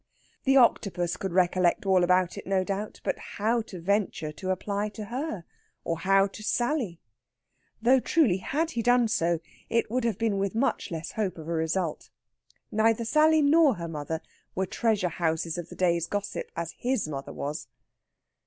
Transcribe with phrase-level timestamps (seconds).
[0.45, 5.05] The Octopus could recollect all about it no doubt, but how venture to apply to
[5.13, 5.45] her?
[5.83, 6.99] Or how to Sally?
[7.83, 11.47] Though, truly, had he done so, it would have been with much less hope of
[11.47, 12.09] a result.
[12.71, 14.21] Neither Sally nor her mother
[14.55, 17.67] were treasure houses of the day's gossip, as his mother was.